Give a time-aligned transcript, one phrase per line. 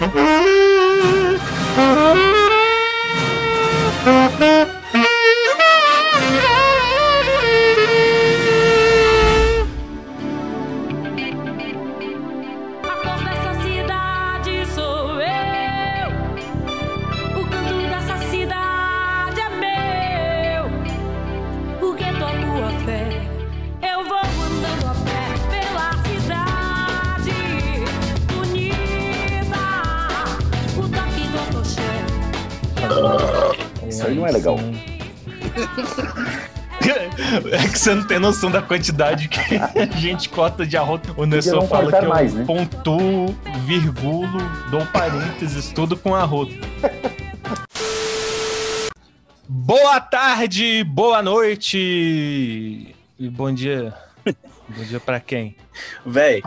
[0.00, 0.37] A
[37.88, 41.00] você não tem noção da quantidade que a gente cota de arroz.
[41.16, 42.44] O Nestor fala que eu mais, né?
[42.44, 44.38] pontuo, virgulo,
[44.70, 46.54] dou parênteses, tudo com arroz.
[49.48, 51.78] Boa tarde, boa noite
[53.18, 53.94] e bom dia.
[54.68, 55.56] Bom dia pra quem?
[56.04, 56.42] Véi,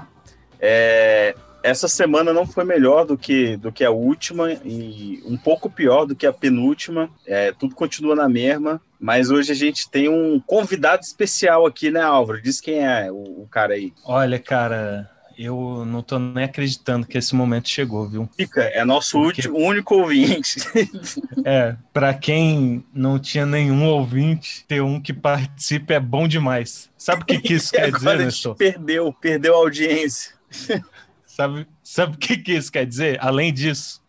[0.60, 5.72] é, essa semana não foi melhor do que, do que a última e um pouco
[5.72, 7.10] pior do que a penúltima.
[7.26, 12.02] É, tudo continua na mesma, mas hoje a gente tem um convidado especial aqui, né,
[12.02, 12.40] Álvaro?
[12.42, 13.92] Diz quem é o, o cara aí.
[14.06, 18.30] Olha, cara, eu não tô nem acreditando que esse momento chegou, viu?
[18.38, 19.48] Fica, é nosso Por quê?
[19.48, 20.60] último, único ouvinte.
[21.44, 26.88] É, pra quem não tinha nenhum ouvinte, ter um que participe é bom demais.
[26.96, 28.56] Sabe o que, que isso quer dizer, agora a gente Nestor?
[28.56, 30.34] perdeu, perdeu a audiência.
[31.26, 33.18] Sabe, sabe o que, que isso quer dizer?
[33.22, 34.04] Além disso.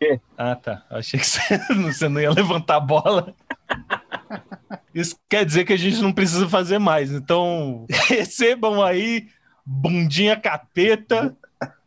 [0.00, 0.18] quê?
[0.38, 0.86] Ah, tá.
[0.90, 3.34] Eu achei que você não ia levantar a bola.
[4.94, 7.10] Isso quer dizer que a gente não precisa fazer mais.
[7.12, 9.26] Então, recebam aí,
[9.64, 11.36] bundinha capeta,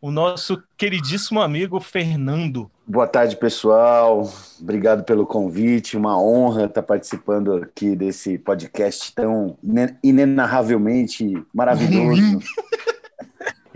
[0.00, 2.70] o nosso queridíssimo amigo Fernando.
[2.88, 4.30] Boa tarde, pessoal.
[4.60, 5.96] Obrigado pelo convite.
[5.96, 12.38] Uma honra estar participando aqui desse podcast tão ine- inenarravelmente maravilhoso.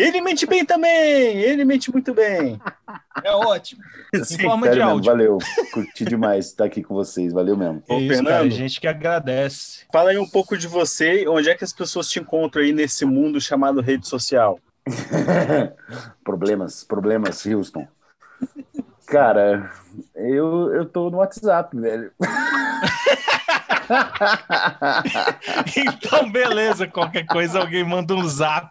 [0.01, 2.61] Ele mente bem também, ele mente muito bem.
[3.25, 3.83] É ótimo.
[4.15, 4.38] Em Sim.
[4.43, 5.11] forma de mesmo, áudio.
[5.12, 5.38] valeu.
[5.75, 7.33] Curti demais estar aqui com vocês.
[7.33, 7.83] Valeu mesmo.
[7.88, 8.33] Ô, É isso, Fernando.
[8.33, 9.84] cara, a gente que agradece.
[9.93, 13.05] Fala aí um pouco de você, onde é que as pessoas te encontram aí nesse
[13.05, 14.59] mundo chamado rede social?
[16.25, 17.87] problemas, problemas, Houston.
[19.06, 19.71] Cara,
[20.15, 22.12] eu, eu tô no WhatsApp, velho.
[25.77, 26.87] Então, beleza.
[26.87, 28.71] Qualquer coisa, alguém manda um zap.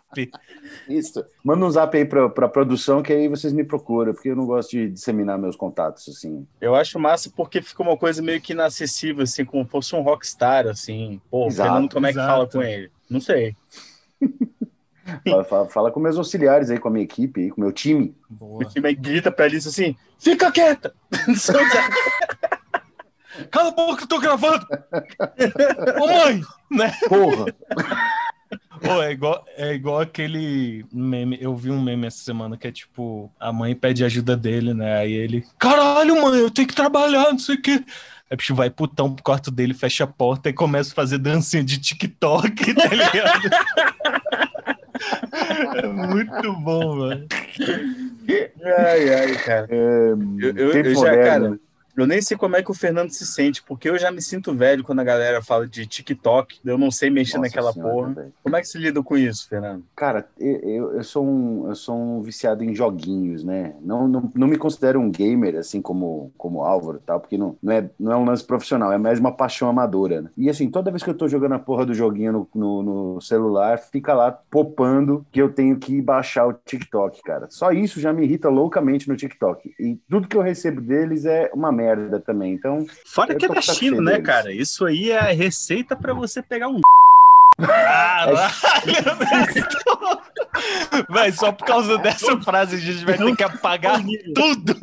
[0.88, 1.24] Isso.
[1.44, 4.46] Manda um zap aí pra, pra produção que aí vocês me procuram, porque eu não
[4.46, 6.46] gosto de disseminar meus contatos, assim.
[6.62, 10.02] Eu acho massa porque fica uma coisa meio que inacessível, assim, como se fosse um
[10.02, 11.20] rockstar, assim.
[11.30, 12.32] Pô, o Exato, Fernando, como é que exato.
[12.32, 12.92] fala com ele?
[13.10, 13.56] Não sei.
[15.28, 17.74] Fala, fala- fala com meus auxiliares aí, com a minha equipe, aí, com o meu
[17.74, 18.14] time.
[18.30, 18.64] Boa.
[18.64, 20.94] O time grita pra Alice assim, fica quieta!
[23.52, 24.66] Cala a boca, eu tô gravando!
[26.02, 26.42] Ô, mãe!
[26.72, 26.92] Né?
[27.08, 27.46] Porra!
[28.82, 31.38] Pô, é igual, é igual aquele meme.
[31.42, 35.00] Eu vi um meme essa semana que é tipo: a mãe pede ajuda dele, né?
[35.00, 37.84] Aí ele, caralho, mãe, eu tenho que trabalhar, não sei o quê.
[38.30, 41.18] Aí o bicho vai putão pro quarto dele, fecha a porta e começa a fazer
[41.18, 43.50] dancinha de TikTok, tá ligado?
[45.76, 47.28] é muito bom, velho.
[48.64, 49.68] ai, ai, cara.
[49.70, 51.58] É, Eu, eu- eu já, moderno, cara, né?
[52.04, 54.54] Eu nem sei como é que o Fernando se sente, porque eu já me sinto
[54.54, 58.32] velho quando a galera fala de TikTok, eu não sei mexer Nossa naquela Senhora, porra.
[58.44, 59.84] Como é que se lida com isso, Fernando?
[59.96, 63.74] Cara, eu, eu, eu sou um, eu sou um viciado em joguinhos, né?
[63.82, 67.56] Não, não, não me considero um gamer, assim como, como Álvaro e tal, porque não,
[67.62, 70.30] não, é, não é um lance profissional, é mais uma paixão amadora, né?
[70.38, 73.22] E assim, toda vez que eu tô jogando a porra do joguinho no, no, no
[73.22, 77.48] celular, fica lá popando que eu tenho que baixar o TikTok, cara.
[77.50, 79.74] Só isso já me irrita loucamente no TikTok.
[79.80, 81.89] E tudo que eu recebo deles é uma merda
[82.26, 82.54] também.
[82.54, 84.26] Então, Fora que é da China, né, deles.
[84.26, 84.52] cara?
[84.54, 86.80] Isso aí é a receita pra você pegar um.
[87.60, 88.38] Caralho,
[89.56, 90.22] Nestor!
[91.10, 94.02] Véi, só por causa dessa frase a gente vai ter que apagar
[94.34, 94.80] tudo.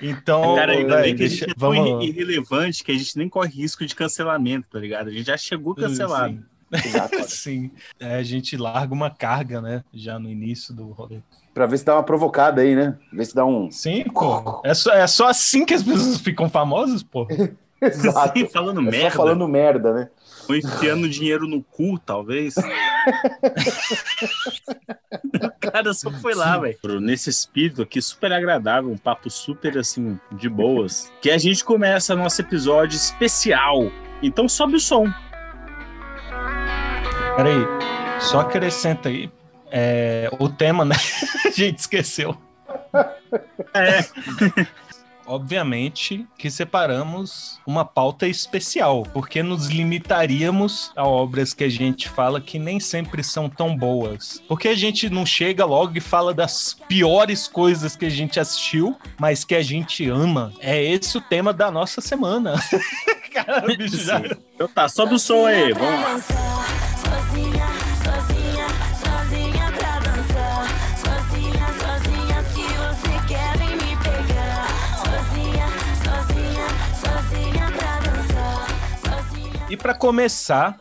[0.00, 2.04] Então, Cara, ainda bem que a deixa, gente é tão vamos.
[2.04, 5.08] irre- irrelevante que a gente nem corre risco de cancelamento, tá ligado?
[5.08, 6.34] A gente já chegou cancelado.
[6.34, 6.44] Sim.
[7.28, 7.70] Sim.
[8.00, 9.84] É, a gente larga uma carga, né?
[9.92, 11.18] Já no início do rolê.
[11.54, 12.96] pra ver se dá uma provocada aí, né?
[13.12, 13.70] Ver se dá um.
[13.70, 14.60] Sim, pô.
[14.64, 17.26] É só, é só assim que as pessoas ficam famosas, pô.
[17.80, 18.38] Exato.
[18.38, 19.10] Sim, falando É merda.
[19.10, 20.08] só falando merda, né?
[20.48, 22.54] Ou enfiando dinheiro no cu, talvez.
[25.42, 27.00] o cara só foi lá, velho.
[27.00, 31.12] Nesse espírito aqui, super agradável, um papo super assim, de boas.
[31.20, 33.90] Que a gente começa nosso episódio especial.
[34.22, 35.06] Então sobe o som.
[37.36, 37.66] Peraí,
[38.20, 39.30] só acrescenta aí.
[39.70, 40.96] é, o tema, né?
[41.44, 42.36] a gente esqueceu.
[43.74, 44.04] É.
[45.26, 52.40] obviamente que separamos uma pauta especial, porque nos limitaríamos a obras que a gente fala
[52.40, 54.40] que nem sempre são tão boas.
[54.48, 58.96] Porque a gente não chega logo e fala das piores coisas que a gente assistiu,
[59.18, 60.52] mas que a gente ama.
[60.60, 62.54] É esse o tema da nossa semana.
[63.32, 64.22] Cara, o bicho já...
[64.54, 66.45] Então tá, sobe o som aí, vamos lá.
[79.86, 80.76] Para começar,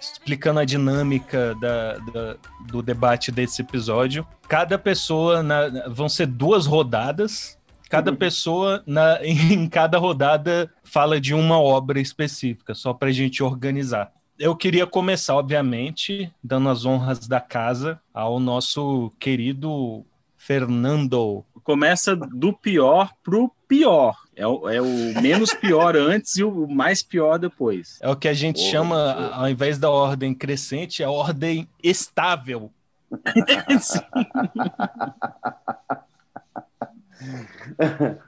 [0.00, 2.36] explicando a dinâmica da- da-
[2.66, 7.56] do debate desse episódio, cada pessoa na- vão ser duas rodadas.
[7.88, 13.40] Cada pessoa na- em cada rodada fala de uma obra específica, só para a gente
[13.40, 14.10] organizar.
[14.36, 20.04] Eu queria começar, obviamente, dando as honras da casa ao nosso querido
[20.36, 21.44] Fernando.
[21.62, 24.16] Começa do pior pro pior.
[24.40, 24.86] É o, é o
[25.20, 27.98] menos pior antes e o mais pior depois.
[28.00, 29.34] É o que a gente Boa, chama, boa.
[29.34, 32.70] ao invés da ordem crescente, a ordem estável.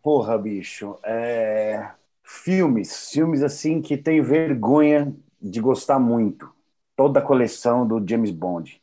[0.00, 0.96] Porra, bicho.
[1.02, 1.88] É...
[2.22, 5.12] Filmes, filmes assim que tem vergonha
[5.42, 6.48] de gostar muito.
[6.96, 8.80] Toda a coleção do James Bond.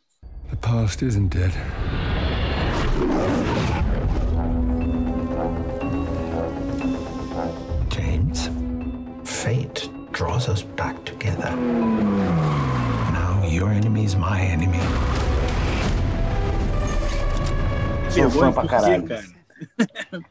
[0.50, 1.54] The past isn't dead.
[10.26, 11.52] Draws us back together.
[13.14, 14.80] Now your enemy is my enemy.
[18.10, 19.08] Sou fã pra caralho.
[19.08, 19.24] cara?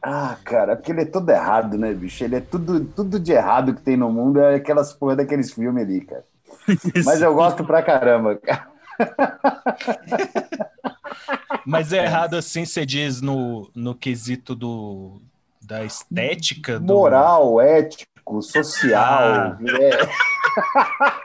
[0.03, 2.23] Ah, cara, porque ele é todo errado, né, bicho?
[2.23, 5.83] Ele é tudo, tudo de errado que tem no mundo, é aquelas porra daqueles filmes
[5.83, 6.23] ali, cara.
[7.03, 8.67] Mas eu gosto pra caramba, cara.
[11.65, 15.19] Mas é errado assim, você diz no, no quesito do,
[15.59, 16.79] da estética?
[16.79, 16.93] Do...
[16.93, 17.59] Moral,
[18.25, 19.57] ético, social.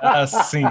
[0.02, 0.64] Ah, sim.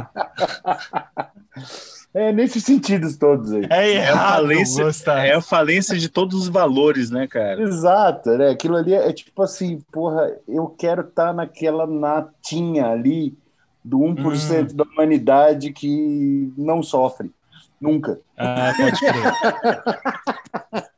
[2.14, 3.66] É, é nesses sentidos todos aí.
[3.70, 5.26] É É a errado falência, gostar.
[5.26, 7.62] é a falência de todos os valores, né, cara?
[7.62, 8.50] Exato, né?
[8.50, 13.38] Aquilo ali é tipo assim, porra, eu quero estar naquela natinha ali
[13.84, 17.32] do 1% da humanidade que não sofre.
[17.80, 18.20] Nunca.
[18.38, 20.84] Ah, pode crer.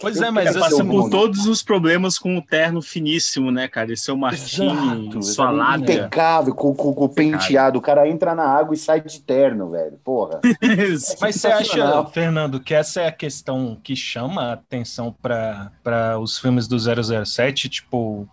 [0.00, 1.10] Pois é, mas Eu É, passa assim, o por mundo.
[1.10, 3.92] todos os problemas com o terno finíssimo, né, cara?
[3.92, 5.94] Esse seu martini, Exato, sua lábia.
[5.94, 7.78] Impecável, com, com, com o penteado.
[7.78, 9.98] O cara entra na água e sai de terno, velho.
[10.04, 10.40] Porra.
[11.20, 12.06] Mas você acha.
[12.06, 17.68] Fernando, que essa é a questão que chama a atenção para os filmes do 007?
[17.68, 18.28] Tipo,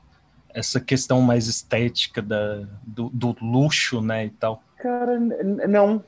[0.53, 4.61] essa questão mais estética da, do, do luxo, né, e tal.
[4.77, 6.03] Cara, não,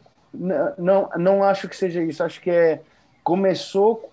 [0.78, 2.24] não, não acho que seja isso.
[2.24, 2.82] Acho que é
[3.24, 4.12] começou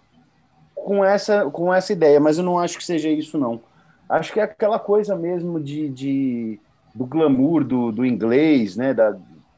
[0.85, 3.61] com essa com essa ideia, mas eu não acho que seja isso não.
[4.09, 6.61] Acho que é aquela coisa mesmo de, de
[6.95, 9.17] do glamour do, do inglês, né, da,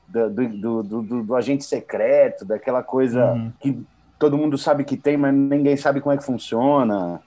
[0.08, 3.52] da- do, do, do, do- agente secreto, daquela coisa Uhum.
[3.60, 3.84] que
[4.18, 7.20] todo mundo sabe que tem, mas ninguém sabe como é que funciona.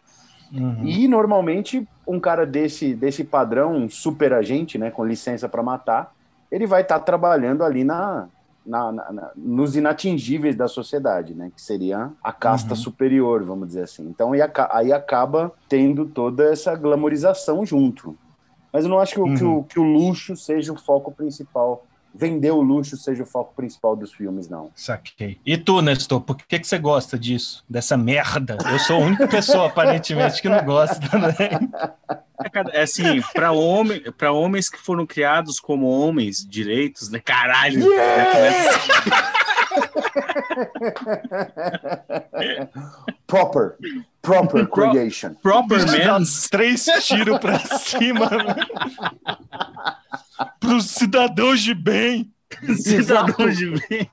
[0.53, 0.85] Uhum.
[0.85, 6.13] E normalmente um cara desse desse padrão, um super agente, né, com licença para matar,
[6.49, 8.29] ele vai estar trabalhando ali na,
[8.67, 12.75] na- na- nos inatingíveis da sociedade, né, que seria a casta Uhum.
[12.75, 14.07] superior, vamos dizer assim.
[14.07, 14.41] Então aí,
[14.71, 18.15] aí acaba tendo toda essa glamorização junto.
[18.71, 19.57] Mas eu não acho que, o- que Uhum.
[19.59, 21.86] o, que o luxo seja o foco principal.
[22.13, 24.71] Vender o luxo seja o foco principal dos filmes, não.
[24.75, 25.39] Saquei.
[25.45, 27.63] E tu, Nestor, por que, que você gosta disso?
[27.69, 28.57] Dessa merda?
[28.71, 31.37] Eu sou a única pessoa, aparentemente, que não gosta, né?
[32.73, 37.19] É, assim, para homem, para homens que foram criados como homens direitos, né?
[37.19, 37.85] Caralho.
[43.27, 43.75] Proper,
[44.21, 45.33] proper Pro- creation.
[45.41, 46.23] Proper man.
[46.49, 48.29] três tiros pra cima.
[50.59, 52.31] Para os cidadãos de bem.
[52.77, 54.09] Cidadão de bem.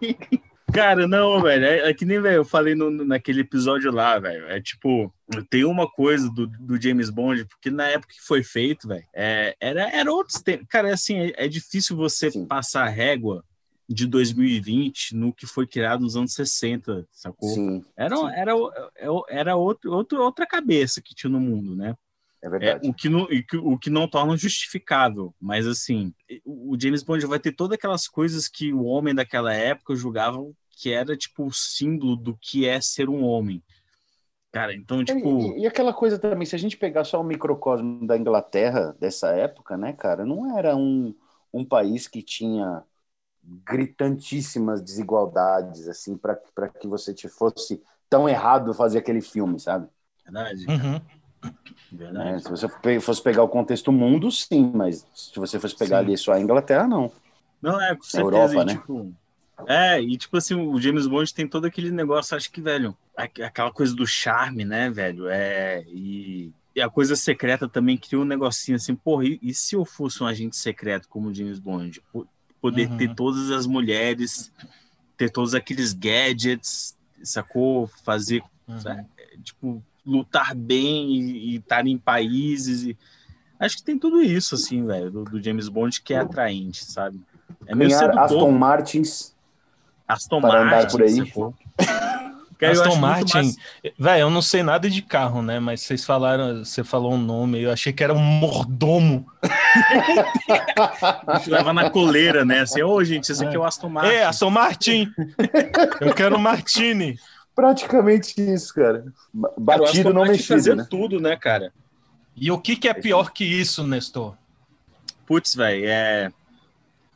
[0.72, 1.64] Cara, não, velho.
[1.64, 4.46] É, é que nem velho, eu falei no- naquele episódio lá, velho.
[4.48, 5.12] É tipo,
[5.48, 9.54] tem uma coisa do, do James Bond, porque na época que foi feito, velho, é,
[9.60, 10.66] era, era outros tempos.
[10.68, 12.46] Cara, é assim, é, é difícil você Sim.
[12.46, 13.44] passar a régua
[13.88, 17.50] de 2020 no que foi criado nos anos 60, sacou?
[17.50, 18.52] Sim, Era, era,
[19.28, 21.94] era outro, outro, outra cabeça que tinha no mundo, né?
[22.44, 22.88] É É, verdade.
[22.88, 23.26] o, que não,
[23.62, 25.34] o que não torna justificável.
[25.40, 29.54] Mas, assim, o o James Bond vai ter todas aquelas coisas que o homem daquela
[29.54, 30.38] época julgava
[30.70, 33.62] que era, tipo, o símbolo do que é ser um homem.
[34.52, 35.56] Cara, então, tipo...
[35.56, 39.28] E, e aquela coisa também, se a gente pegar só o microcosmo da Inglaterra dessa
[39.30, 41.14] época, né, cara, não era um,
[41.52, 42.82] um país que tinha
[43.42, 49.88] gritantíssimas desigualdades, assim, para que você te fosse tão errado fazer aquele filme, sabe?
[50.24, 50.64] Verdade.
[50.66, 51.00] Uhum.
[51.92, 52.42] Verdade.
[52.42, 56.04] Se você fosse pegar o contexto mundo, sim, mas se você fosse pegar Sim.
[56.04, 57.12] ali só a Inglaterra, não.
[57.62, 58.54] Não, é, com certeza.
[58.54, 58.74] Europa, e, né?
[58.74, 59.14] tipo,
[59.68, 63.42] é, e tipo assim, o James Bond tem todo aquele negócio, acho que, velho, aqu-
[63.42, 65.28] aquela coisa do charme, né, velho?
[65.28, 69.76] É, e, e a coisa secreta também cria um negocinho assim, porra, e, e se
[69.76, 72.00] eu fosse um agente secreto como o James Bond?
[72.12, 72.26] Po-
[72.60, 72.96] Poder Uhum.
[72.96, 74.50] ter todas as mulheres,
[75.16, 77.86] ter todos aqueles gadgets, sacou?
[78.04, 78.78] Fazer, Uhum.
[78.80, 79.06] sabe?
[79.42, 82.96] tipo, lutar bem e estar em países e.
[83.58, 87.20] Acho que tem tudo isso, assim, velho, do, do James Bond que é atraente, sabe?
[87.66, 88.18] É meio Ganhar.
[88.18, 89.34] Aston Martins
[90.06, 91.16] Aston para andar Martin, por aí.
[91.16, 91.54] sacou?
[92.60, 93.54] Eu Aston Martin,
[93.98, 95.60] velho, eu não sei nada de carro, né?
[95.60, 99.26] Mas vocês falaram, você falou um nome, eu achei que era um mordomo.
[101.26, 102.60] A gente leva na coleira, né?
[102.60, 104.12] Assim, ô, gente, esse aqui é o Aston Martin.
[104.12, 105.12] É, Aston Martin!
[106.00, 107.18] eu quero um Martini.
[107.54, 109.00] Praticamente isso, cara.
[109.02, 109.12] Cara,
[109.56, 110.86] Batido Aston não mexido, fazia né?
[110.88, 111.72] tudo, né, cara?
[112.36, 114.34] E o que, que é pior que isso, Nestor?
[115.26, 116.32] Putz, velho, é...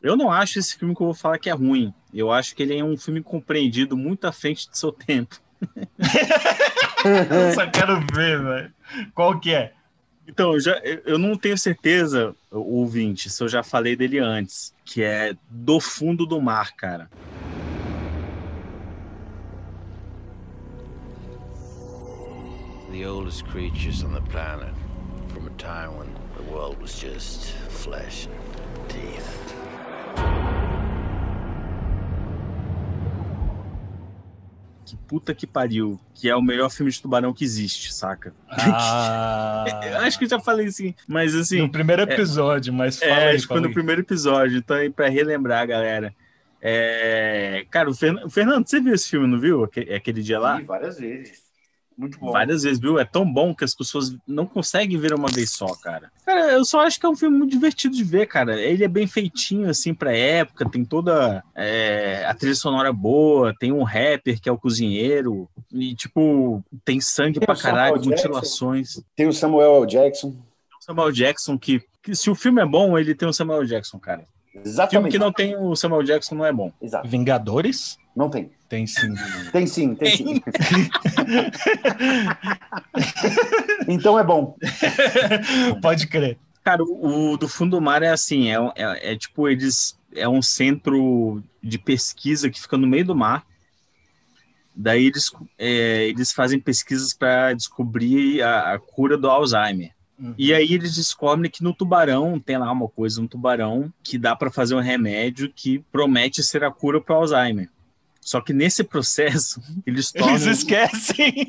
[0.01, 1.93] Eu não acho esse filme que eu vou falar que é ruim.
[2.15, 5.41] Eu acho que ele é um filme compreendido muito à frente de seu tempo.
[7.05, 8.73] Eu só quero ver, velho.
[9.13, 9.73] Qual que é?
[10.27, 10.73] Então, eu, já,
[11.05, 15.81] eu- não tenho certeza, o ouvinte, se eu já falei dele antes, que é Do
[15.81, 17.11] Fundo do Mar, cara.
[22.91, 24.75] The oldest creatures on the planet,
[25.29, 29.55] from a time when the world was just flesh and teeth.
[34.87, 36.01] Que puta que pariu.
[36.15, 38.33] Que é o melhor filme de tubarão que existe, saca?
[38.51, 41.59] Ah, Eu acho que eu já falei assim, mas assim.
[41.61, 44.89] no primeiro episódio, mas fala É, aí, acho que foi no primeiro episódio, então aí
[44.89, 46.15] pra relembrar, galera.
[46.61, 49.63] É, Cara, o Fern- o Fernando, você viu esse filme, não viu?
[49.65, 50.57] Aque- Aquele dia lá?
[50.59, 51.48] Sim, várias vezes.
[51.99, 52.31] Muito bom.
[52.31, 52.97] Várias vezes, viu?
[52.97, 56.13] É tão bom que as pessoas não conseguem ver uma vez só, cara.
[56.25, 58.61] Cara, eu só acho que é um filme muito divertido de ver, cara.
[58.61, 63.73] Ele é bem feitinho, assim, pra época, tem toda é, a trilha sonora boa, tem
[63.73, 68.11] um rapper que é o cozinheiro, e, tipo, tem sangue Tem pra caralho, Jackson.
[68.11, 69.03] mutilações.
[69.17, 69.87] Tem o Samuel L.
[69.87, 70.29] Jackson.
[70.29, 73.99] O Samuel Jackson, que, que se o filme é bom, ele tem o Samuel Jackson,
[73.99, 74.25] cara.
[74.53, 75.13] Filme Exatamente.
[75.13, 76.73] que não tem o Samuel Jackson não é bom.
[76.81, 77.09] Exato.
[77.09, 77.97] Vingadores?
[78.19, 78.51] Não tem.
[78.69, 79.15] Tem sim.
[79.53, 80.43] Tem sim, tem sim.
[83.87, 84.57] então é bom.
[85.81, 86.37] Pode crer.
[86.65, 89.97] Cara, o, o do fundo do mar é assim, é, um- é, é tipo, eles
[90.13, 93.47] é um centro de pesquisa que fica no meio do mar.
[94.75, 99.93] Daí eles, é, eles fazem pesquisas para descobrir a, a cura do Alzheimer.
[100.19, 100.35] Uhum.
[100.37, 104.35] E aí eles descobrem que no tubarão, tem lá uma coisa no tubarão que dá
[104.35, 107.69] para fazer um remédio que promete ser a cura para o Alzheimer.
[108.21, 110.35] Só que nesse processo, eles tornam...
[110.35, 111.49] Eles esquecem.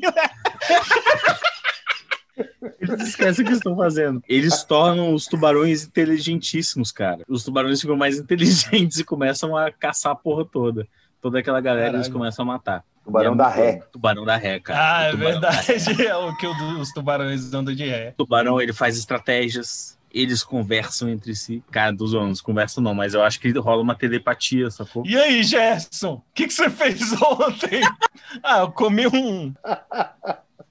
[2.80, 4.22] Eles esquecem o que estão fazendo.
[4.28, 7.22] Eles tornam os tubarões inteligentíssimos, cara.
[7.28, 10.88] Os tubarões ficam mais inteligentes e começam a caçar a porra toda.
[11.20, 12.12] Toda aquela galera eles Caralho.
[12.14, 12.84] começam a matar.
[13.04, 13.82] Tubarão é da ré.
[13.92, 14.96] Tubarão da ré, cara.
[14.96, 16.02] Ah, é verdade.
[16.06, 18.10] É o que os tubarões andam de ré.
[18.10, 19.98] O tubarão, ele faz estratégias.
[20.12, 21.62] Eles conversam entre si.
[21.70, 25.04] Cara, dos anos, conversam não, mas eu acho que rola uma telepatia, sacou?
[25.06, 26.14] E aí, Gerson?
[26.14, 27.80] O que, que você fez ontem?
[28.42, 29.54] ah, eu comi um.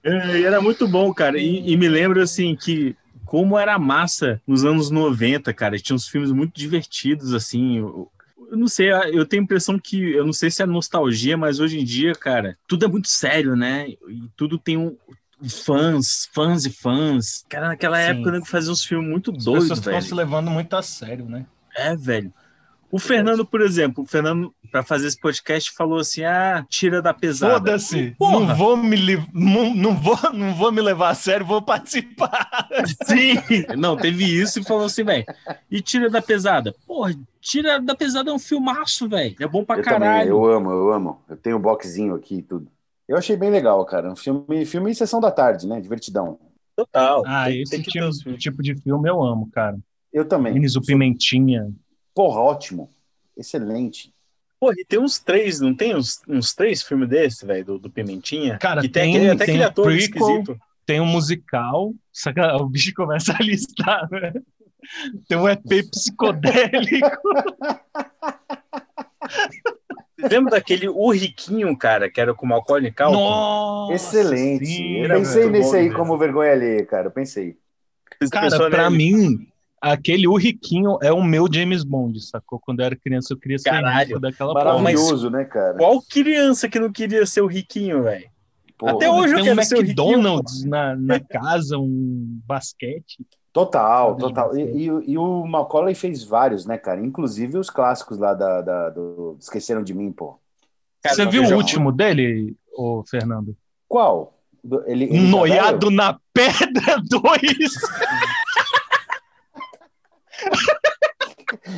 [0.04, 1.38] É, e era muito bom, cara.
[1.38, 2.96] E, e me lembro, assim, que
[3.30, 5.78] como era massa nos anos 90, cara.
[5.78, 7.78] Tinha uns filmes muito divertidos, assim.
[7.78, 8.12] Eu,
[8.50, 11.60] eu não sei, eu tenho a impressão que, eu não sei se é nostalgia, mas
[11.60, 13.88] hoje em dia, cara, tudo é muito sério, né?
[13.88, 14.98] E tudo tem um.
[15.48, 17.46] Fãs, fãs e fãs.
[17.48, 18.10] Cara, naquela Sim.
[18.10, 20.06] época, né, fazia uns filmes muito As doidos, pessoas estão velho.
[20.06, 21.46] se levando muito a sério, né?
[21.76, 22.34] É, velho.
[22.92, 27.14] O Fernando, por exemplo, o Fernando, pra fazer esse podcast, falou assim: ah, tira da
[27.14, 27.54] pesada.
[27.60, 28.16] Foda-se.
[28.20, 32.68] Não vou me li- não, não vou, não vou me levar a sério, vou participar.
[33.06, 33.36] Sim!
[33.78, 35.24] Não, teve isso e falou assim, velho.
[35.70, 36.74] E tira da pesada.
[36.88, 39.36] Porra, tira da pesada é um filmaço, velho.
[39.40, 40.30] É bom pra Eu também, caralho.
[40.30, 41.22] eu amo, eu amo.
[41.30, 42.68] Eu tenho o boxzinho aqui e tudo.
[43.10, 44.12] Eu achei bem legal, cara.
[44.12, 45.82] Um filme, filme em sessão da tarde, né?
[45.82, 46.40] Divertidão.
[46.76, 47.24] Total.
[47.26, 49.78] Ah, Tem- esse tem que ter tipo, tipo de filme eu amo, cara.
[50.14, 50.54] Eu também.
[50.54, 51.72] Menes o Pimentinha.
[52.14, 52.88] Porra, ótimo.
[53.36, 54.14] Excelente.
[54.60, 57.90] Pô, e tem uns três, não tem uns, uns três filmes desse, velho, do, do
[57.90, 58.60] Pimentinha?
[58.60, 60.00] Cara, que tem, tem- aquele, até tem aquele ator prequel.
[60.30, 60.60] esquisito.
[60.86, 64.34] Tem um musical, só que o bicho começa a listar, né?
[65.28, 67.10] Tem um EP psicodélico.
[70.30, 73.12] Lembra daquele O Riquinho, cara, que era com o Macaulay Culkin?
[73.14, 74.66] Nossa, Excelente.
[74.66, 75.98] sim, pensei nesse aí mesmo.
[75.98, 77.08] como vergonha alheia, cara.
[77.08, 77.58] Eu pensei.
[78.32, 79.48] Cara, pra né, mim,
[79.82, 82.60] aquele O Riquinho é o meu James Bond, sacou?
[82.60, 84.08] Quando eu era criança, eu queria ser Caralho.
[84.08, 84.78] rico daquela porra.
[84.80, 85.78] Maravilhoso, né, cara?
[85.78, 88.30] Qual criança que não queria ser o Riquinho, velho?
[88.78, 88.94] Porra.
[88.94, 93.26] Até hoje eu Tem um quero ser o riquinho, McDonald's na, na casa, um basquete.
[93.52, 94.56] Total, total.
[94.58, 97.02] E, e- e o Macaulay fez vários, né, cara?
[97.02, 100.40] Inclusive os clássicos lá da, da- do Esqueceram de Mim, pô.
[101.02, 103.56] Cara, Você viu o último dele, ô Fernando?
[103.88, 104.38] Qual?
[104.86, 107.42] Ele, ele tá Noiado na Pedra 2.
[107.42, 107.70] velho?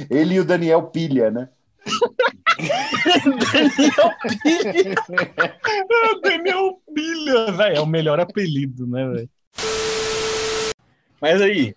[0.09, 1.49] Ele e o Daniel Pilha, né?
[6.23, 7.75] Daniel Pilha, velho.
[7.77, 9.29] É o melhor apelido, né, velho?
[11.21, 11.75] Mas aí,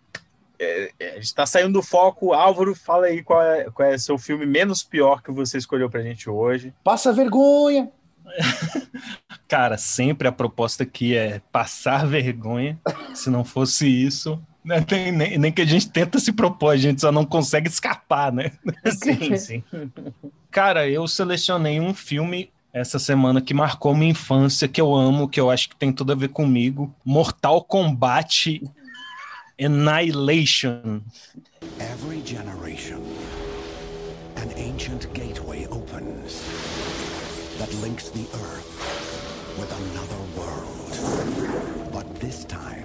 [0.59, 2.33] é, é, a gente tá saindo do foco.
[2.33, 6.03] Álvaro, fala aí qual é, qual é seu filme menos pior que você escolheu pra
[6.03, 6.73] gente hoje.
[6.83, 7.91] Passa vergonha.
[9.47, 12.79] Cara, sempre a proposta aqui é passar vergonha.
[13.15, 16.77] Se não fosse isso, né, nem, nem, nem que a gente tenta se propor, a
[16.77, 18.53] gente só não consegue escapar, né?
[18.91, 19.65] Sim, sim.
[20.51, 25.39] Cara, eu selecionei um filme essa semana que marcou minha infância, que eu amo, que
[25.39, 26.93] eu acho que tem tudo a ver comigo.
[27.05, 28.63] Mortal Kombat
[29.57, 31.05] Annihilation.
[31.79, 33.07] Every generation,
[34.35, 36.43] an ancient gateway opens
[37.59, 41.93] that links the earth with another world.
[41.93, 42.83] But this time,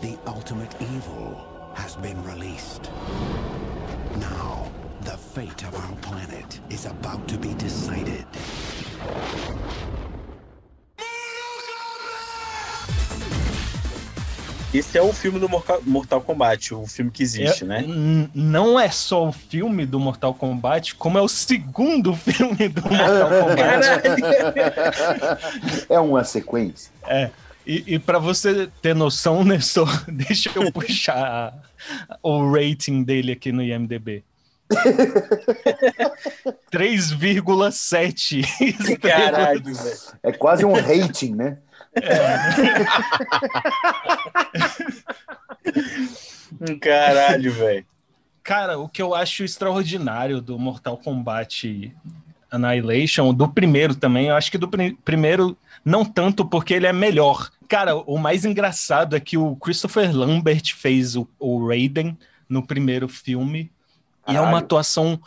[0.00, 1.44] the ultimate evil
[1.74, 2.88] has been released.
[4.18, 4.70] Now,
[5.00, 8.26] the fate of our planet is about to be decided.
[14.72, 17.84] Esse é o filme do Mortal Kombat, o filme que existe, É- né?
[18.34, 23.28] Não é só o filme do Mortal Kombat, como é o segundo filme do Mortal
[23.28, 23.86] Kombat.
[25.90, 26.90] É uma sequência.
[27.66, 31.52] E, e para você ter noção, Nestor, deixa eu puxar
[32.22, 34.24] o rating dele aqui no IMDB.
[36.72, 38.98] 3,7 estrelas.
[38.98, 39.96] Caralho, velho.
[40.22, 41.58] É quase um rating, né?
[46.60, 47.86] Um Caralho, velho.
[48.42, 51.94] Cara, o que eu acho extraordinário do Mortal Kombat
[52.50, 56.92] Annihilation, do primeiro também, eu acho que do pri- primeiro não tanto porque ele é
[56.92, 57.50] melhor.
[57.68, 63.08] Cara, o mais engraçado é que o Christopher Lambert fez o, o Raiden no primeiro
[63.08, 63.70] filme
[64.26, 64.56] e é uma Caralho.
[64.58, 65.20] atuação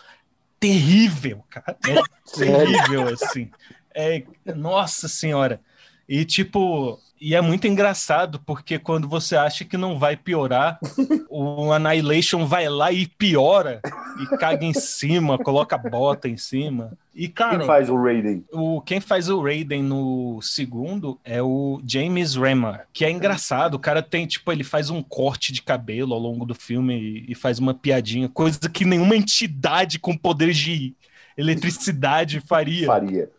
[0.59, 1.75] terrível, cara.
[1.87, 2.01] É
[2.37, 3.49] terrível, assim.
[3.93, 4.23] É,
[4.55, 5.59] nossa senhora.
[6.07, 10.79] E tipo, e é muito engraçado porque quando você acha que não vai piorar,
[11.29, 13.81] o Annihilation vai lá e piora
[14.21, 16.91] e caga em cima, coloca a bota em cima.
[17.15, 18.43] E cara, Quem faz o Raiden?
[18.51, 23.75] o, quem faz o Raiden no segundo é o James Remar, que é engraçado.
[23.75, 27.31] O cara tem, tipo, ele faz um corte de cabelo ao longo do filme e,
[27.31, 30.93] e faz uma piadinha, coisa que nenhuma entidade com poderes de
[31.37, 32.85] eletricidade faria.
[32.85, 33.29] Faria.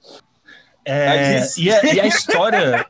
[0.87, 2.87] É, isso- e, a, e a história.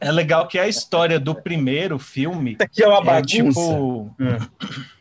[0.00, 3.32] É legal que a história do primeiro filme Aqui é uma é bagunça.
[3.60, 4.14] tipo.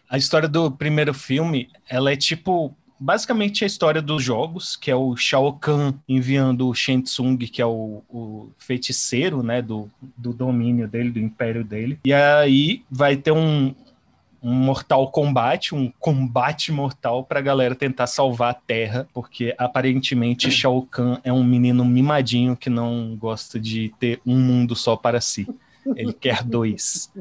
[0.09, 2.73] A história do primeiro filme, ela é tipo.
[2.99, 7.61] Basicamente a história dos jogos, que é o Shao Kahn enviando o Shang Tsung, que
[7.61, 11.99] é o, o feiticeiro, né, do, do domínio dele, do império dele.
[12.03, 13.75] E aí vai ter um,
[14.47, 20.83] um mortal combate, um combate mortal pra galera tentar salvar a Terra, porque aparentemente Shao
[20.83, 25.45] Kahn é um menino mimadinho que não gosta de ter um mundo só para si.
[25.95, 27.11] Ele quer dois.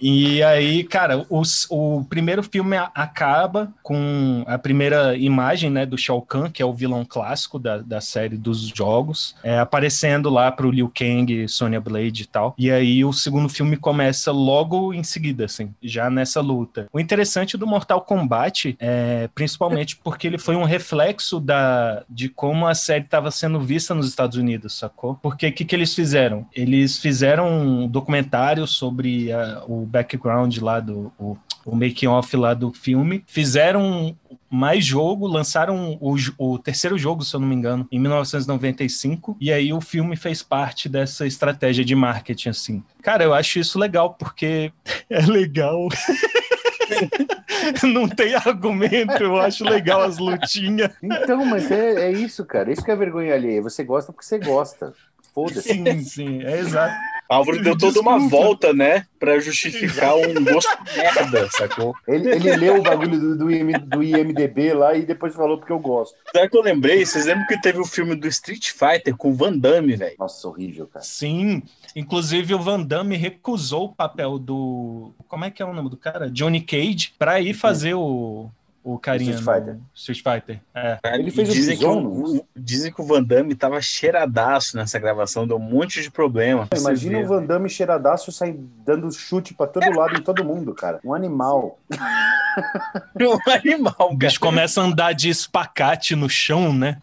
[0.00, 6.22] E aí, cara, os- o primeiro filme acaba com a primeira imagem né, do Shao
[6.22, 10.70] Kahn, que é o vilão clássico da, da série dos jogos, é, aparecendo lá pro
[10.70, 12.54] Liu Kang, Sonya Blade e tal.
[12.58, 16.86] E aí o segundo filme começa logo em seguida, assim, já nessa luta.
[16.92, 22.66] O interessante do Mortal Kombat é principalmente porque ele foi um reflexo da, de como
[22.66, 25.14] a série estava sendo vista nos Estados Unidos, sacou?
[25.16, 26.46] Porque o que, que eles fizeram?
[26.54, 31.12] Eles fizeram um documentário sobre a- o background lá do.
[31.18, 34.16] O, o making off lá do filme, fizeram
[34.50, 39.52] mais jogo, lançaram o, o terceiro jogo, se eu não me engano, em 1995, e
[39.52, 42.82] aí o filme fez parte dessa estratégia de marketing, assim.
[43.02, 44.72] Cara, eu acho isso legal, porque
[45.10, 45.86] é legal.
[47.84, 50.90] não tem argumento, eu acho legal as lutinhas.
[51.02, 52.72] Então, mas é, é isso, cara.
[52.72, 53.62] Isso que é vergonha alheia.
[53.62, 54.92] Você gosta porque você gosta.
[55.34, 55.62] Foda-se.
[55.74, 56.94] Sim, sim, é exato.
[57.30, 59.06] Álvaro deu toda uma volta, né?
[59.18, 61.94] Pra justificar um gosto de merda, sacou?
[62.08, 65.72] Ele, ele leu o bagulho do, do, IM do IMDB lá e depois falou porque
[65.72, 66.16] eu gosto.
[66.34, 67.06] Sabe que eu lembrei?
[67.06, 70.16] Vocês lembram que teve o filme do Street Fighter com o Van Damme, velho?
[70.18, 71.04] Nossa, horrível, cara.
[71.04, 71.62] Sim,
[71.94, 75.12] inclusive o Van Damme recusou o papel do.
[75.28, 76.28] Como é que é o nome do cara?
[76.28, 78.50] Johnny Cage, pra ir fazer o,
[78.82, 79.74] O carinha Street Fighter.
[79.74, 80.60] no Street Fighter.
[80.74, 80.98] É.
[81.02, 83.54] Cara, Ele e fez o dizem, que Bison, o, o- dizem que o Van Damme
[83.54, 86.66] tava cheiradaço nessa gravação, deu um monte de problema.
[86.74, 90.98] Imagina o Van Damme cheiradaço sair dando chute pra todo lado em todo mundo, cara.
[91.04, 91.78] Um animal.
[93.20, 97.00] um animal, O bicho começa a andar de espacate no chão, né?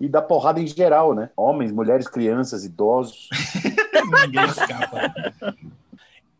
[0.00, 1.30] E dá porrada em geral, né?
[1.36, 3.28] Homens, mulheres, crianças, idosos.
[4.24, 5.14] Ninguém escapa.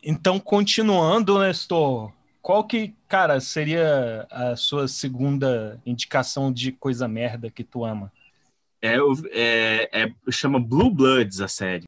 [0.02, 2.10] Então, continuando, Nestor,
[2.48, 8.10] qual que, cara, seria a sua segunda indicação de coisa merda que tu ama?
[8.80, 8.96] É,
[9.32, 11.84] é, é- chama Blue Bloods a série.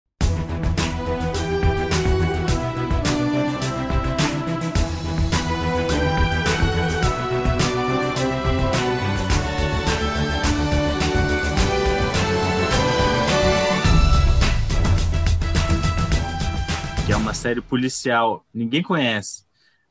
[17.07, 18.45] Que é uma série policial.
[18.53, 19.49] Ninguém conhece.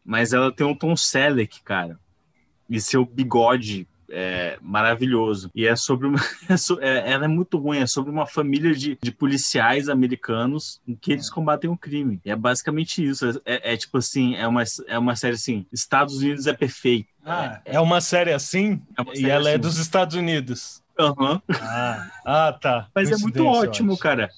[0.10, 2.00] Mas ela tem um Tom Selleck, cara.
[2.67, 5.52] E seu bigode é, maravilhoso.
[5.54, 6.17] E é sobre uma.
[6.82, 10.95] é é- ela é muito ruim, é sobre uma família de, de policiais americanos em
[10.95, 12.19] que eles combatem o crime.
[12.26, 13.24] E é basicamente isso.
[13.30, 17.08] É, é- é tipo assim, é uma, é uma série assim: Estados Unidos é perfeito.
[17.24, 18.82] Ah, é uma série assim?
[18.98, 19.62] É uma e série ela é assim.
[19.62, 20.82] dos Estados Unidos.
[21.00, 21.39] Aham.
[21.62, 22.88] Ah, ah tá.
[22.95, 24.32] Mas é muito ótimo, cara.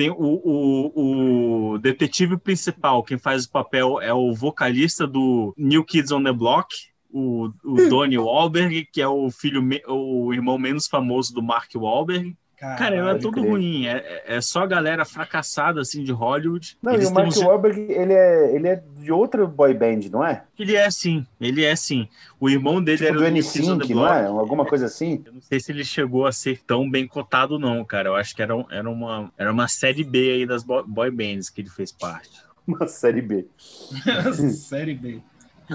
[0.00, 5.84] Tem o, o, o detetive principal, quem faz o papel é o vocalista do New
[5.84, 6.74] Kids on the Block,
[7.10, 12.34] o, o Donnie Wahlberg, que é o filho, o irmão menos famoso do Mark Wahlberg.
[12.60, 13.48] Cara, é pode todo crer.
[13.48, 13.86] ruim.
[13.86, 13.92] É,
[14.26, 16.76] é- é só a galera fracassada assim de Hollywood.
[16.82, 20.00] Não, Eles e o Mark uns- Wahlberg, ele é, ele é de outra boy band,
[20.12, 20.44] não é?
[20.58, 22.06] Ele é sim, ele é sim.
[22.38, 24.26] O irmão dele Tipo era do o New Kids on the N5, não é?
[24.26, 25.22] Alguma coisa assim?
[25.24, 28.10] Eu não sei se ele chegou a ser tão bem cotado, não, cara.
[28.10, 31.10] Eu acho que era, um- era, uma, era uma série B aí das bo- boy
[31.10, 32.30] bands que ele fez parte.
[32.68, 33.46] Uma série B.
[34.52, 35.20] série B.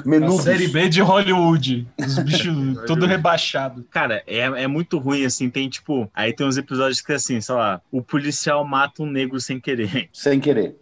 [0.03, 0.43] Menudos.
[0.43, 1.87] Série B de Hollywood.
[1.97, 2.55] Os bichos
[2.85, 3.85] tudo rebaixado.
[3.91, 5.49] Cara, é, é muito ruim, assim.
[5.49, 6.09] Tem tipo.
[6.13, 10.09] Aí tem uns episódios que, assim, sei lá, o policial mata um negro sem querer.
[10.11, 10.75] Sem querer.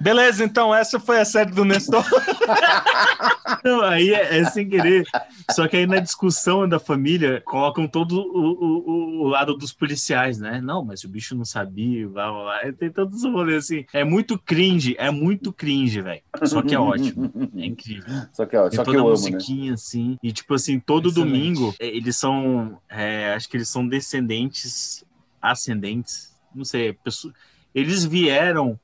[0.00, 2.04] Beleza, então essa foi a série do Nestor.
[3.64, 5.04] Não, aí é, é sem querer.
[5.50, 10.38] Só que aí na discussão da família, colocam todo o, o, o lado dos policiais,
[10.38, 10.60] né?
[10.60, 12.72] Não, mas o bicho não sabia, blá blá blá.
[12.72, 13.84] Tem todos os rolês assim.
[13.92, 16.22] É muito cringe, é muito cringe, velho.
[16.44, 17.32] Só que é ótimo.
[17.56, 18.14] É incrível.
[18.32, 19.30] Só que, ó, Tem só que toda eu a amo, né?
[19.30, 20.16] musiquinha, assim.
[20.22, 21.30] E, tipo assim, todo Excelente.
[21.32, 22.78] domingo, é, eles são.
[22.88, 25.04] é, acho que eles são descendentes,
[25.40, 26.34] ascendentes.
[26.54, 26.92] Não sei.
[26.92, 27.32] pessoa-
[27.74, 28.78] eles vieram,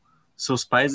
[0.45, 0.95] seus pais.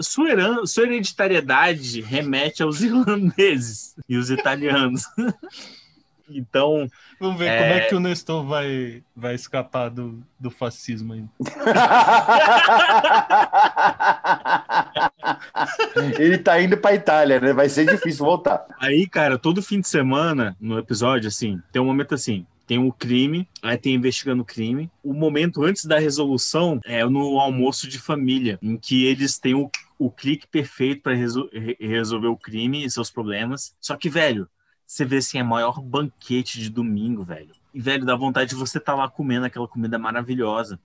[0.00, 5.02] Sua, heran- sua hereditariedade remete aos irlandeses e os italianos.
[6.28, 6.88] então,
[7.20, 7.58] Vamos ver É.
[7.58, 11.24] como é que o Nestor vai, vai escapar do, do fascismo aí.
[16.18, 17.52] Ele tá indo pra Itália, né?
[17.52, 18.64] Vai ser difícil voltar.
[18.80, 22.46] Aí, cara, todo fim de semana, no episódio, assim, tem um momento assim.
[22.66, 24.90] Tem o crime, aí tem investigando o crime.
[25.02, 29.70] O momento antes da resolução é no almoço de família, em que eles têm o,
[29.98, 33.74] o clique perfeito para resolver o crime e seus problemas.
[33.80, 34.48] Só que, velho,
[34.86, 37.52] você vê assim, é o maior banquete de domingo, velho.
[37.74, 40.78] E, velho, dá vontade de você estar lá comendo aquela comida maravilhosa.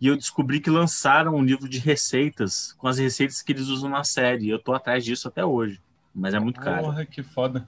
[0.00, 3.88] E eu descobri que lançaram um livro de receitas com as receitas que eles usam
[3.88, 4.46] na série.
[4.46, 5.80] E eu tô atrás disso até hoje.
[6.14, 6.84] Mas é muito caro.
[6.84, 7.66] Porra, que foda.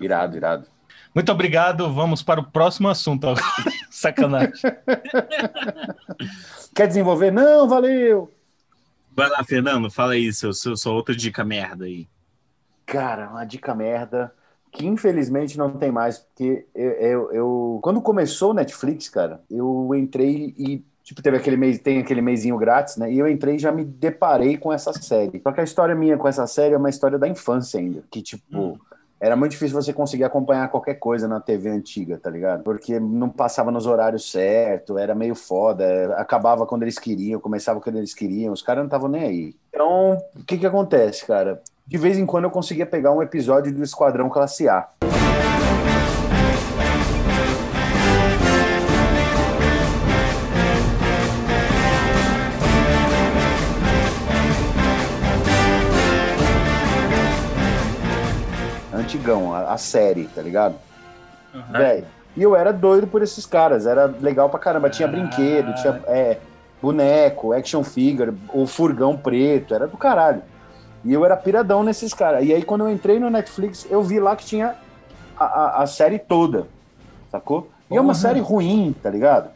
[0.00, 0.66] Irado, irado.
[1.14, 1.92] Muito obrigado.
[1.92, 3.44] Vamos para o próximo assunto agora.
[3.90, 4.52] Sacanagem.
[6.74, 7.30] Quer desenvolver?
[7.30, 8.32] Não, valeu!
[9.14, 12.08] Vai lá, Fernando, fala aí, seu, seu, sua outra dica merda aí.
[12.86, 14.32] Cara, uma dica merda
[14.70, 19.94] que infelizmente não tem mais, porque eu, eu, eu- quando começou o Netflix, cara, eu
[19.94, 23.12] entrei e tipo teve aquele mês, tem aquele mêsinho grátis, né?
[23.12, 25.42] E eu entrei e já me deparei com essa série.
[25.42, 28.22] Só que a história minha com essa série é uma história da infância ainda, que
[28.22, 28.80] tipo
[29.22, 32.64] Era muito difícil você conseguir acompanhar qualquer coisa na TV antiga, tá ligado?
[32.64, 37.98] Porque não passava nos horários certos, era meio foda, acabava quando eles queriam, começava quando
[37.98, 39.54] eles queriam, os caras não estavam nem aí.
[39.68, 41.62] Então, o que que acontece, cara?
[41.86, 44.88] De vez em quando eu conseguia pegar um episódio do Esquadrão Classe A.
[59.32, 60.74] Antigão, a, a série, tá ligado?
[61.70, 62.04] Véi,
[62.36, 64.88] E eu era doido por esses caras, era legal pra caramba.
[64.90, 66.38] Tinha brinquedo, tinha é,
[66.80, 70.42] boneco, action figure, o furgão preto, era do caralho.
[71.04, 72.44] E eu era piradão nesses caras.
[72.44, 74.76] E aí, quando eu entrei no Netflix, eu vi lá que tinha
[75.36, 76.66] a, a, a série toda,
[77.30, 77.70] sacou?
[77.90, 79.50] E é uma série ruim, tá ligado?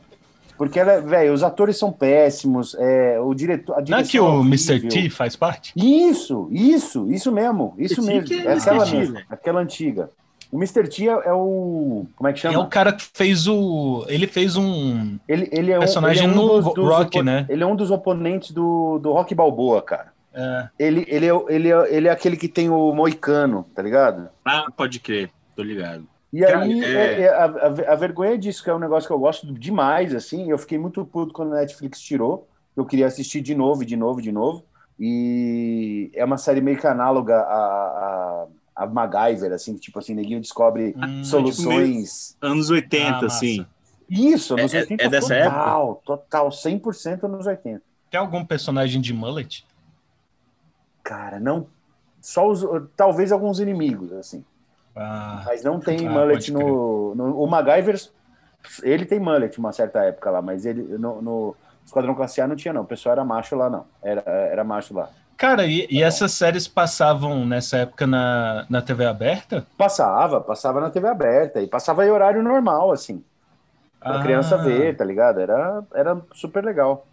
[0.56, 3.74] Porque, ela, velho, os atores são péssimos, é, o diretor.
[3.78, 4.44] A Não é que o horrível.
[4.46, 4.88] Mr.
[4.88, 5.72] T faz parte?
[5.76, 8.34] Isso, isso, isso mesmo, isso Esse mesmo.
[8.34, 8.84] é É aquela.
[8.86, 10.10] T, mesmo, aquela antiga.
[10.52, 10.88] O Mr.
[10.88, 12.06] T é, é o.
[12.16, 12.64] Como é que É chama?
[12.64, 14.04] o cara que fez o.
[14.08, 15.18] Ele fez um.
[15.28, 17.44] Ele, ele é um, personagem ele é um no dos, dos Rock, né?
[17.48, 20.12] Ele é um dos oponentes do, do Rock Balboa, cara.
[20.32, 24.28] é, Ele, ele, é, ele, é, ele é aquele que tem o Moicano, tá ligado?
[24.44, 26.06] Ah, pode crer, tô ligado.
[26.32, 29.12] E aí, é- é- é a, a- a vergonha disso, que é um negócio que
[29.14, 33.40] eu gosto demais, assim, eu fiquei muito puto quando a Netflix tirou, eu queria assistir
[33.40, 34.66] de novo, e de novo, e de novo,
[34.98, 40.14] e é uma série meio que análoga a, a, a MacGyver, assim, que, tipo assim,
[40.14, 42.36] neguinho descobre Hum, soluções...
[42.42, 43.66] Anos 80, Ah, assim.
[44.08, 47.84] Isso, anos É- é- 80 é dessa total, total, 100% anos 80.
[48.10, 49.64] Tem algum personagem de mullet?
[51.02, 51.68] Cara, não...
[52.20, 52.62] Só os...
[52.96, 54.44] Talvez alguns inimigos, assim.
[54.96, 57.38] Ah, Mas não tem Ah, mullet no, no.
[57.40, 57.96] O MacGyver,
[58.82, 62.56] ele tem mullet uma certa época lá, mas ele no, no Esquadrão Classe A não
[62.56, 62.82] tinha, não.
[62.82, 63.88] O pessoal era macho lá, não.
[64.02, 65.12] Era, era macho lá.
[65.36, 69.66] Cara, e, e essas séries passavam nessa época na, na TV aberta?
[69.76, 73.24] Passava, passava na TV aberta e passava em horário normal, assim.
[74.06, 75.40] Pra Ah, criança ver, tá ligado?
[75.40, 77.08] Era, era super legal.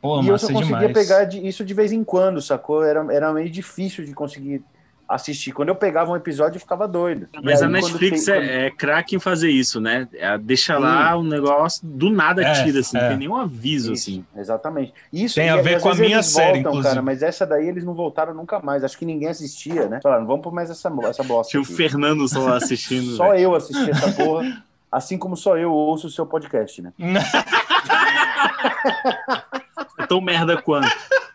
[0.00, 0.90] Pô, e eu só conseguia demais.
[0.90, 2.84] pegar de- isso de vez em quando, sacou?
[2.84, 4.66] Era, era meio difícil de conseguir
[5.08, 5.52] assistir.
[5.52, 7.28] Quando eu pegava um episódio, eu ficava doido.
[7.42, 10.08] Mas a aí, quando Netflix quando- é, é craque em fazer isso, né?
[10.14, 13.00] É, deixa lá o negócio, do nada É, tira, assim, é.
[13.02, 14.24] não tem nenhum aviso, Isso, assim.
[14.36, 14.92] Exatamente.
[15.12, 16.88] Isso, Tem e- a ver com a minha eles série, voltam, inclusive.
[16.88, 18.82] Cara, mas essa daí eles não voltaram nunca mais.
[18.84, 20.00] Acho que ninguém assistia, né?
[20.02, 21.50] Falaram, vamos pôr mais essa, essa bosta.
[21.50, 21.64] Tinha o.
[21.64, 23.16] Fernando só assistindo.
[23.16, 23.40] Só velho.
[23.42, 26.92] eu assisti essa porra, assim como só eu ouço o seu podcast, né?
[29.98, 30.86] É tão merda quanto.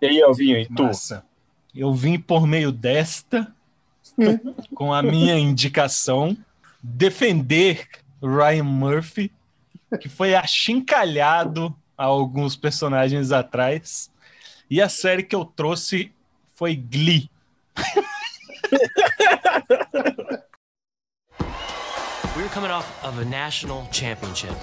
[0.00, 0.82] E aí, Alvinho, e tu?
[0.82, 1.24] Massa.
[1.74, 3.52] Eu vim por meio desta,
[4.74, 6.36] com a minha indicação,
[6.82, 7.88] defender
[8.22, 9.32] Ryan Murphy,
[10.00, 14.10] que foi achincalhado a alguns personagens atrás.
[14.68, 16.12] E a série que eu trouxe
[16.54, 17.30] foi Glee.
[22.36, 24.54] We were coming off of a national championship.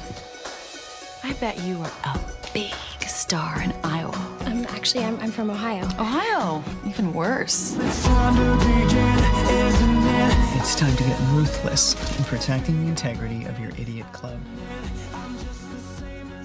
[1.23, 2.17] I bet you were a
[2.53, 2.73] big
[3.09, 4.15] star in Iowa.
[4.45, 5.85] Um, actually, I'm, I'm from Ohio.
[5.99, 7.75] Ohio, even worse.
[10.57, 14.39] It's time to get ruthless in protecting the integrity of your idiot club.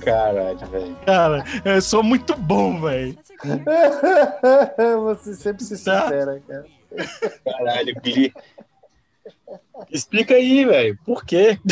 [0.01, 0.97] Caralho, velho.
[1.05, 3.19] Cara, eu sou muito bom, velho.
[5.05, 6.05] Você sempre se Tá.
[6.05, 6.65] supera, cara.
[7.45, 8.33] Caralho, Glee.
[9.91, 10.99] Explica aí, velho.
[11.05, 11.59] Por quê?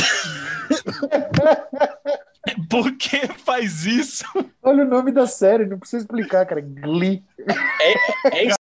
[2.68, 4.24] Por que faz isso?
[4.62, 6.60] Olha o nome da série, não precisa explicar, cara.
[6.60, 7.22] Glee.
[7.38, 8.56] É, é isso.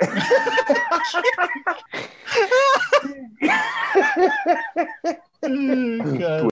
[6.18, 6.48] cara.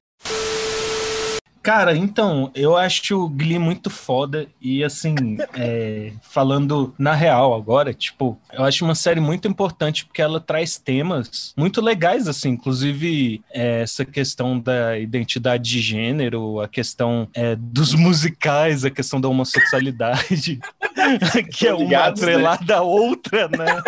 [1.62, 5.14] Cara, então, eu acho o Glee muito foda e, assim,
[5.54, 10.78] é, falando na real agora, tipo, eu acho uma série muito importante porque ela traz
[10.78, 17.54] temas muito legais, assim, inclusive é, essa questão da identidade de gênero, a questão é,
[17.56, 20.58] dos musicais, a questão da homossexualidade,
[21.52, 21.96] que é uma né?
[21.96, 23.82] atrelada à outra, né?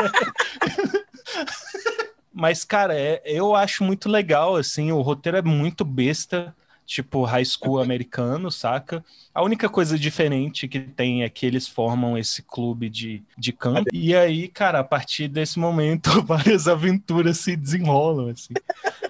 [2.34, 6.54] Mas, cara, é- eu acho muito legal, assim, o roteiro é muito besta,
[6.92, 9.02] tipo high school americano, saca?
[9.34, 13.88] A única coisa diferente que tem é que eles formam esse clube de, de campo.
[13.90, 18.52] E aí, cara, a partir desse momento, várias aventuras se desenrolam, assim.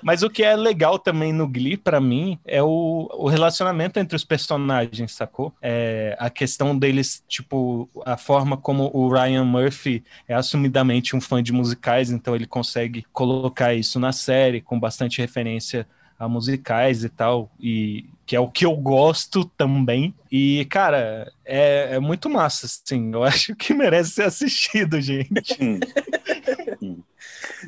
[0.01, 4.15] Mas o que é legal também no Glee, pra mim, é o, o relacionamento entre
[4.15, 5.53] os personagens, sacou?
[5.61, 11.43] É, a questão deles, tipo, a forma como o Ryan Murphy é assumidamente um fã
[11.43, 15.87] de musicais, então ele consegue colocar isso na série com bastante referência
[16.23, 20.15] a musicais e tal, e que é o que eu gosto também.
[20.31, 23.13] E, cara, é, é muito massa, assim.
[23.13, 25.59] Eu acho que merece ser assistido, gente.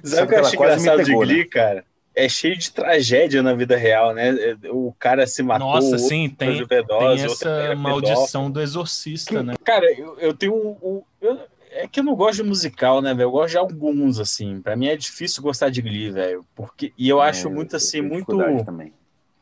[0.04, 1.84] Sabe o que eu acho engraçado pegou, de Glee, cara?
[2.14, 4.32] É cheio de tragédia na vida real, né?
[4.70, 5.66] O cara se matou.
[5.66, 9.54] Nossa, sim, tem, tem essa maldição do exorcista, né?
[9.64, 10.76] Cara, eu, eu tenho um.
[10.80, 11.40] um- eu-
[11.74, 13.26] é que eu não gosto de musical, né, velho?
[13.26, 14.60] Eu gosto de alguns, assim.
[14.60, 16.44] Pra mim é difícil gostar de Glee, velho.
[16.54, 18.36] Porque, e eu acho É, muito eu assim, muito.
[18.64, 18.92] Também.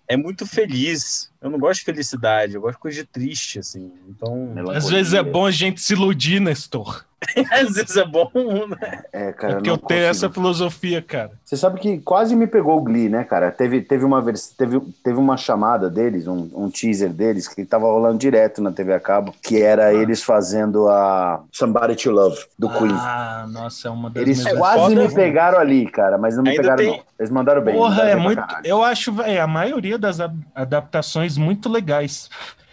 [0.09, 1.31] É muito feliz.
[1.41, 3.93] Eu não gosto de felicidade, eu gosto de coisa de triste, assim.
[4.09, 4.55] Então.
[4.75, 7.05] Às vezes é bom a gente se iludir, Nestor.
[7.51, 8.31] Às vezes é bom,
[8.69, 9.03] né?
[9.13, 11.33] É, cara, É porque não eu tenho essa filosofia, cara.
[11.45, 13.51] Você sabe que quase me pegou o Glee, né, cara?
[13.51, 14.49] Teve, teve, uma, vers...
[14.57, 18.95] teve, teve uma chamada deles, um, um teaser deles, que tava rolando direto na TV
[18.95, 22.93] a cabo, que era eles fazendo a Somebody to Love, do Queen.
[22.93, 25.15] Ah, nossa, é uma das Eles quase me né?
[25.15, 27.13] pegaram ali, cara, mas não me Ainda pegaram, tem- não.
[27.19, 27.75] Eles mandaram bem.
[27.75, 28.43] Porra, mandaram é muito.
[28.65, 30.19] Eu acho, velho, a maioria das
[30.55, 32.29] adaptações muito legais.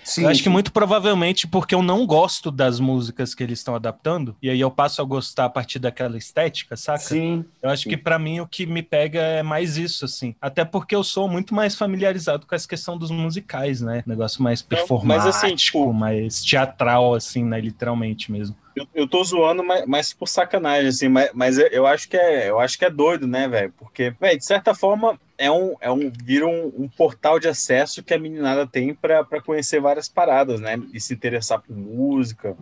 [0.10, 0.50] Sim, eu acho que sim.
[0.50, 4.72] muito provavelmente porque eu não gosto das músicas que eles estão adaptando, e aí eu
[4.72, 7.00] passo a gostar a partir daquela estética, saca?
[7.00, 7.46] Sim.
[7.62, 10.36] Eu acho que pra mim o que me pega é mais isso, assim.
[10.42, 14.04] Até porque eu sou muito mais familiarizado com essa questão dos musicais, né?
[14.06, 17.60] Negócio mais mas performático, assim, tipo- mais teatral, assim, né?
[17.60, 18.56] Literalmente mesmo.
[18.76, 22.16] Eu, eu tô zoando, mas, mas por sacanagem, assim, mas, mas eu- eu acho que
[22.16, 23.74] é, eu acho que é doido, né, velho?
[23.78, 28.04] Porque, velho, de certa forma, é um, é um, vira um, um portal de acesso
[28.04, 30.78] que a meninada tem pra conhecer várias paradas, né?
[30.94, 32.56] E se interessar por música,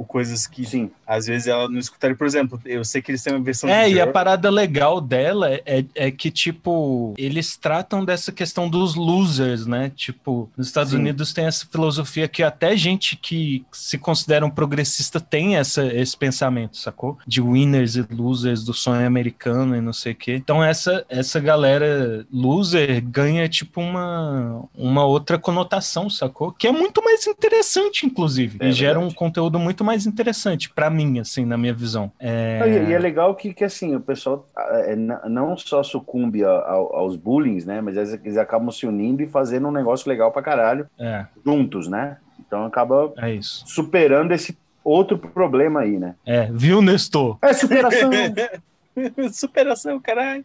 [0.00, 0.90] por coisas que Sim.
[1.06, 2.16] às vezes ela não escutaria.
[2.16, 4.98] Por exemplo, eu sei que eles têm uma versão É, de e a parada legal
[4.98, 9.92] dela é, é que, tipo, eles tratam dessa questão dos losers, né?
[9.94, 10.98] Tipo, nos Estados Sim.
[11.00, 16.16] Unidos tem essa filosofia que até gente que se considera um progressista tem essa, esse
[16.16, 17.18] pensamento, sacou?
[17.26, 20.36] De winners e losers do sonho americano e não sei o quê.
[20.36, 26.52] Então, essa, essa galera loser ganha, tipo, uma, uma outra conotação, sacou?
[26.52, 28.56] Que é muito mais interessante, inclusive.
[28.60, 29.16] É e gera um verdade.
[29.16, 32.10] conteúdo muito mais interessante pra mim, assim, na minha visão.
[32.18, 32.60] É...
[32.66, 37.16] E, e é legal que, que assim, o pessoal é, não só sucumbe ao- aos
[37.16, 37.80] bullying, né?
[37.80, 41.88] Mas eles, eles acabam se unindo e fazendo um negócio legal pra caralho É, juntos,
[41.88, 42.18] né?
[42.38, 43.64] Então acaba é isso.
[43.66, 46.14] superando esse outro problema aí, né?
[46.24, 47.38] É, viu, Nestor?
[47.42, 48.10] É superação!
[49.32, 50.44] Superação, caralho.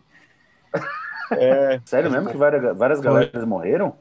[1.32, 3.96] É, Sério mesmo que várias, várias galeras morreram?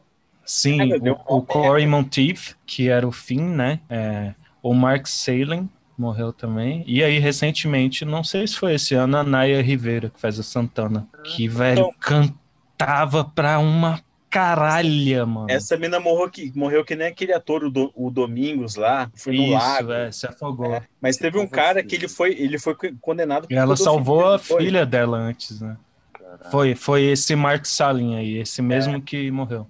[0.45, 1.17] Sim, Deus.
[1.27, 3.81] o, o Corey Monteith, que era o fim, né?
[3.89, 6.83] É, o Mark Salem morreu também.
[6.87, 10.43] E aí, recentemente, não sei se foi esse ano, a Naya Rivera, que faz a
[10.43, 11.07] Santana.
[11.23, 14.01] Que, velho, cantava pra uma
[14.31, 15.47] caralha, mano.
[15.49, 19.37] essa mina morreu que, morreu que nem aquele ator, o, Do- o Domingos lá, foi
[19.37, 19.93] no Isso, lago.
[19.93, 20.83] é, se afogou.
[21.01, 24.65] Mas teve um cara que ele foi, ele foi condenado E ela salvou a foi?
[24.65, 25.77] filha dela antes, né?
[26.51, 29.69] Foi, foi esse Mark Salem aí, esse mesmo que morreu.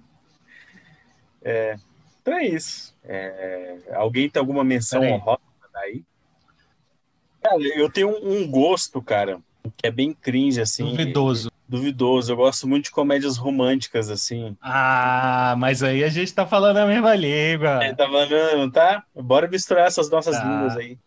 [2.25, 2.91] Então é isso.
[3.03, 5.39] É, alguém tem alguma menção honrosa
[5.71, 6.03] daí?
[7.39, 9.39] Cara, eu tenho um, gosto, cara,
[9.77, 10.89] que é bem cringe, assim.
[10.89, 11.51] Duvidoso.
[11.69, 12.31] Duvidoso.
[12.31, 14.57] Eu gosto muito de comédias românticas, assim.
[14.59, 17.83] Ah, mas aí a gente tá falando a mesma língua.
[17.83, 19.03] É, tá falando, tá?
[19.13, 20.43] Bora misturar essas nossas Tá.
[20.43, 20.97] línguas aí.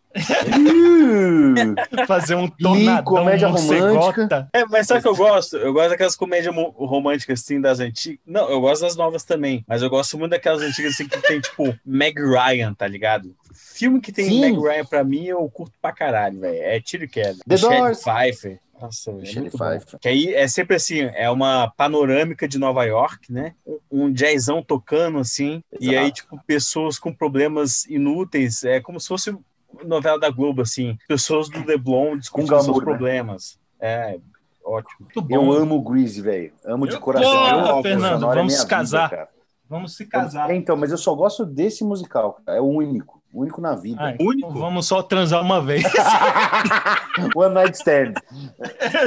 [2.06, 4.48] Fazer um tornadão comédia morcegota.
[4.52, 5.56] É, mas sabe o que eu gosto?
[5.56, 8.18] Eu gosto daquelas comédias românticas, assim, das antigas.
[8.26, 9.64] Não, eu gosto das novas também.
[9.66, 13.34] Mas eu gosto muito daquelas antigas, assim, que tem, tipo, Meg Ryan, tá ligado?
[13.54, 14.40] Filme que tem Sim.
[14.40, 16.62] Meg Ryan, pra mim, eu curto pra caralho, velho.
[16.62, 17.38] É tiro e queda.
[17.46, 18.02] The Michelle Doors.
[18.02, 18.60] Pfeiffer.
[18.80, 19.98] Nossa, é.
[19.98, 23.54] Que aí é sempre assim, é uma panorâmica de Nova York, né?
[23.90, 25.62] Um jazzão tocando, assim.
[25.80, 26.12] E aí, Exato.
[26.12, 28.62] tipo, pessoas com problemas inúteis.
[28.62, 29.36] É como se fosse
[29.84, 30.96] novela da Globo, assim.
[31.08, 32.84] Pessoas do Leblon discutindo glamour, seus né?
[32.84, 33.58] problemas.
[33.80, 34.18] É,
[34.64, 34.96] ótimo.
[35.00, 35.34] Muito bom.
[35.34, 36.52] Eu amo o Greasy, velho.
[36.64, 37.30] Amo de Eu- coração.
[37.30, 39.10] Porra, Eu amo, Fernando, é vamos minha se casar.
[39.10, 39.28] cara.
[39.68, 40.50] Vamos se casar.
[40.50, 42.40] É, então, mas eu só gosto desse musical.
[42.44, 42.58] cara.
[42.58, 43.18] É o único.
[43.30, 44.02] O único na vida.
[44.02, 44.48] Ai, Único?
[44.48, 45.84] então Vamos só transar uma vez.
[47.36, 48.14] One Night Stand.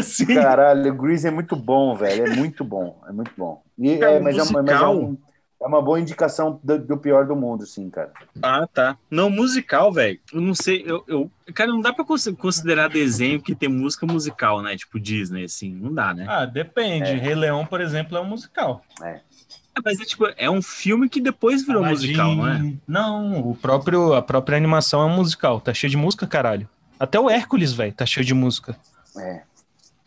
[0.03, 0.35] Sim.
[0.35, 2.27] Caralho, o Grease é muito bom, velho.
[2.31, 2.99] É muito bom.
[3.07, 3.61] É muito bom.
[3.79, 5.17] E, Cara, é, mas é, mas é um-
[5.61, 8.11] é uma boa indicação do, do pior do mundo, sim, cara.
[8.41, 8.97] Ah, tá.
[9.09, 10.19] Não, musical, velho.
[10.33, 10.83] Eu não sei.
[10.85, 14.75] Eu, eu- Cara, não dá pra cons- considerar desenho que tem música musical, né?
[14.75, 15.73] Tipo Disney, assim.
[15.73, 16.25] Não dá, né?
[16.27, 17.09] Ah, depende.
[17.09, 17.13] É.
[17.15, 18.81] Rei Leão, por exemplo, é um musical.
[19.73, 22.73] Ah, mas é tipo, é um filme que depois virou Aladdin- musical, não é?
[22.87, 25.61] Não, o próprio, a própria animação é um musical.
[25.61, 26.67] Tá cheio de música, caralho.
[26.99, 28.75] Até o Hércules, velho, tá cheio de música.
[29.17, 29.41] É.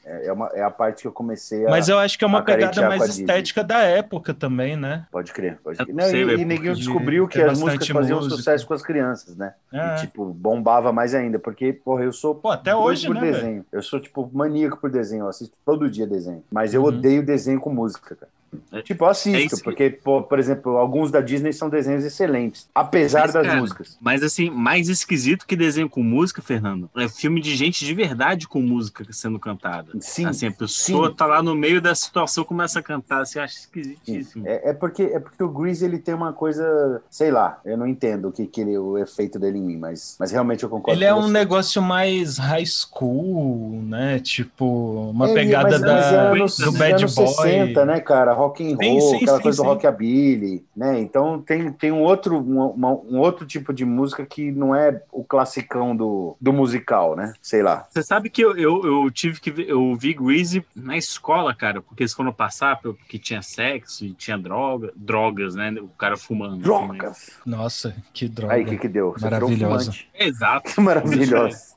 [0.07, 1.71] É, é uma, é a parte que eu comecei a.
[1.71, 5.07] Mas eu acho que é uma pegada mais estética da época também, né?
[5.11, 5.95] Pode crer, pode É crer.
[5.95, 8.37] Não, possível, e, e é neguinho porque descobriu que as músicas faziam música.
[8.37, 9.55] sucesso com as crianças, né?
[9.73, 9.97] É.
[9.97, 13.64] E, tipo, bombava mais ainda, porque, porra, eu sou Pô, até hoje, por né, desenho.
[13.73, 15.25] Eu sou, tipo, maníaco por desenho.
[15.25, 16.45] Eu assisto todo dia desenho.
[16.51, 16.88] Mas eu Uhum.
[16.88, 18.31] odeio desenho com música, cara.
[18.73, 21.69] É- Tipo, eu é assisto, isso que- porque, pô, por exemplo, alguns da Disney são
[21.69, 23.99] desenhos excelentes, apesar Mas, das cara, músicas.
[24.01, 28.47] Mas assim, mais esquisito que desenho com música, Fernando, é filme de gente de verdade
[28.49, 29.93] com música sendo cantada.
[30.01, 30.27] Sim.
[30.27, 31.14] Assim, a pessoa sim.
[31.14, 34.47] tá lá no meio da situação, começa a cantar, assim, eu acho esquisitíssimo.
[34.47, 37.87] É, é porque, é porque o Grease ele tem uma coisa, sei lá, eu não
[37.87, 40.99] entendo o que, que ele, o efeito dele em mim, mas, mas realmente eu concordo.
[40.99, 41.33] Ele é um você.
[41.33, 44.19] negócio mais high school, né?
[44.21, 47.27] Tipo, uma Ele- pegada mas, da, mas é anos, do Bad anos Boy.
[47.29, 48.33] 60, né, cara?
[48.45, 49.63] Rock and roll, Sim, sim, aquela sim, coisa sim.
[49.63, 51.01] do rockabilly, né?
[51.01, 55.03] Então tem, tem um outro um, uma- um outro tipo de música que não é
[55.13, 57.33] o classicão do, do musical, né?
[57.40, 57.87] Sei lá.
[57.90, 61.81] Você sabe que eu, eu, eu tive que ver, eu vi Greasy na escola, cara,
[61.83, 65.71] porque eles foram passar porque tinha sexo e tinha droga, drogas, né?
[65.81, 66.53] O cara fumando.
[66.55, 66.65] assim, né?
[66.65, 67.31] Drogas.
[67.45, 68.55] Nossa, que droga.
[68.55, 69.15] Aí o que que deu?
[69.21, 69.92] Maravilhosa.
[70.19, 70.81] Exato.
[70.81, 71.75] Maravilhosa.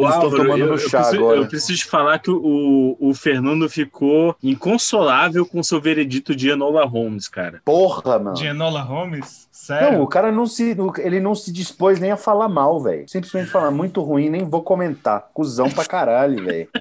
[0.03, 1.37] Ô, Eles estão Álvaro, tomando eu, no eu chá preciso, agora.
[1.39, 6.85] eu preciso te falar que o, o Fernando ficou inconsolável com seu veredito de Enola
[6.85, 7.61] Holmes, cara.
[7.65, 8.35] Porra, mano.
[8.37, 9.49] De Enola Holmes?
[9.53, 9.99] Sério?
[9.99, 13.09] Não, o cara não se, ele não se dispôs nem a falar mal, velho.
[13.09, 15.29] Simplesmente falar muito ruim, nem vou comentar.
[15.33, 16.69] Cusão pra caralho, velho.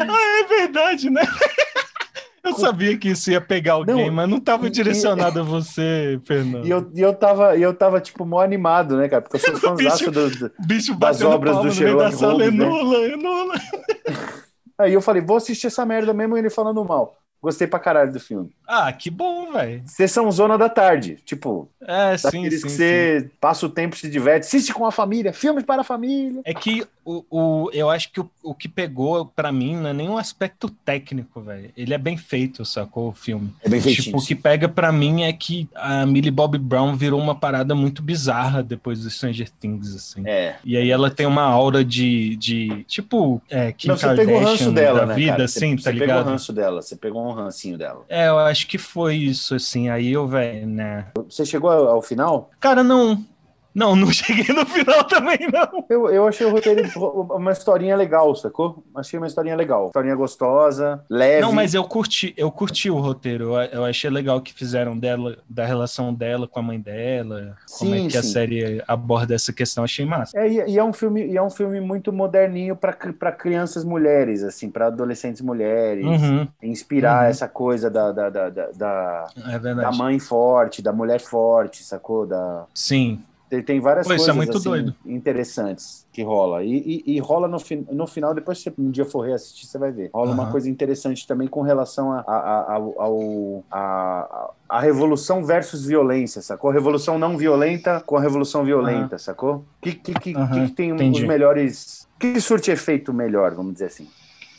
[0.00, 1.22] Ah, é verdade, né?
[2.44, 6.20] Eu sabia que isso ia pegar alguém, Não, mas não estava e- direcionado a você,
[6.24, 6.66] Fernando.
[6.66, 9.22] E eu, e eu tava, e eu tava, tipo, mó animado, né, cara?
[9.22, 12.64] Porque eu sou fãzaço do, bicho das obras do Sherlock sala, Holmes, né?
[12.64, 13.54] Enola, Enola.
[14.78, 17.21] Aí eu falei, vou assistir essa merda mesmo ele falando mal.
[17.42, 18.50] Gostei pra caralho do filme.
[18.68, 19.82] Ah, que bom, velho.
[19.84, 21.18] Sessão Zona da Tarde.
[21.26, 22.68] Tipo, É, sim, sim, que sim.
[22.68, 26.40] você passa o tempo, se diverte, assiste com a família, filmes para a família.
[26.44, 29.92] É que o, o, eu acho que o, o que pegou pra mim não é
[29.92, 31.70] nem um aspecto técnico, velho.
[31.76, 33.08] Ele é bem feito, sacou?
[33.08, 33.52] O filme.
[33.62, 36.94] É bem feitinho, Tipo, o que pega pra mim é que a Millie Bobby Brown
[36.96, 40.22] virou uma parada muito bizarra depois do Stranger Things, assim.
[40.24, 40.54] É.
[40.64, 44.40] E aí ela tem uma aura de, de tipo, é, Kim Não, você Kardashian pegou
[44.42, 45.44] o ranço dela, da né, vida, cara?
[45.44, 46.06] assim, você, tá você ligado?
[46.08, 48.04] pegou o ranço dela, você pegou um rancinho dela.
[48.08, 49.88] É, eu acho que foi isso, assim.
[49.88, 51.06] Aí eu, velho, né?
[51.28, 52.50] Você chegou ao final?
[52.60, 53.24] Cara, não.
[53.74, 55.84] Não, não cheguei no final também, não.
[55.88, 56.82] Eu, eu achei o roteiro
[57.30, 58.84] uma historinha legal, sacou?
[58.94, 59.86] Achei uma historinha legal.
[59.86, 61.40] Historinha gostosa, leve.
[61.42, 63.54] Não, mas eu curti, eu curti o roteiro.
[63.56, 67.56] Eu, eu achei legal que fizeram dela, da relação dela com a mãe dela.
[67.78, 68.32] como Sim, é que a sim.
[68.32, 69.84] série aborda essa questão.
[69.84, 70.36] Achei massa.
[70.38, 72.92] É, e, e é um filme, e é um filme muito moderninho para
[73.32, 76.46] crianças mulheres, assim, para adolescentes mulheres, Uhum.
[76.62, 77.30] inspirar Uhum.
[77.30, 82.26] essa coisa da, da, da, da, da, É da mãe forte, da mulher forte, sacou?
[82.26, 82.64] Da...
[82.74, 83.20] Sim.
[83.52, 84.94] Tem, tem várias Pô, isso coisas é muito assim, doido.
[85.04, 86.64] interessantes que rola.
[86.64, 89.76] E, e, e rola no, fin- no final, depois você um dia for reassistir, você
[89.76, 90.10] vai ver.
[90.14, 90.52] Rola uma Aham.
[90.52, 93.80] coisa interessante também com relação a, a, a, ao- ao- a,
[94.70, 96.70] a, a revolução versus violência, sacou?
[96.70, 99.56] Revolução não violenta com a revolução violenta, sacou?
[99.56, 101.22] O que, que, que, Aham, que tem entendi.
[101.22, 102.08] os melhores.
[102.16, 104.08] O que surte efeito melhor, vamos dizer assim?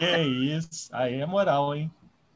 [0.00, 0.88] É isso.
[0.92, 1.90] Aí é moral, hein?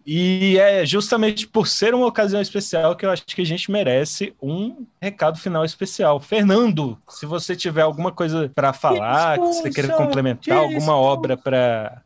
[0.06, 4.34] E é justamente por ser uma ocasião especial que eu acho que a gente merece
[4.42, 6.20] um recado final especial.
[6.20, 12.02] Fernando, se você tiver alguma coisa para falar, que você queira complementar, alguma obra para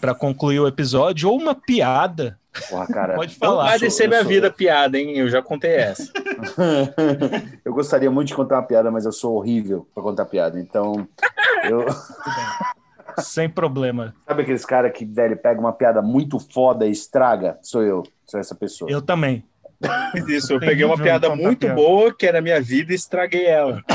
[0.00, 2.38] para concluir o episódio ou uma piada,
[2.68, 3.14] Porra, cara.
[3.14, 3.64] pode Não falar.
[3.64, 5.16] vai descer eu minha sou- vida piada, hein?
[5.16, 6.10] Eu já contei essa.
[7.64, 10.58] eu gostaria muito de contar uma piada, mas eu sou horrível para contar piada.
[10.58, 11.06] Então,
[11.70, 11.84] eu.
[13.18, 14.14] Sem problema.
[14.26, 17.58] Sabe aqueles cara que ele pega uma piada muito foda e estraga?
[17.62, 18.90] Sou eu, sou essa pessoa.
[18.90, 19.44] Eu também.
[20.28, 21.74] Isso, eu, peguei uma piada muito piada.
[21.74, 23.82] boa que era minha vida e estraguei ela.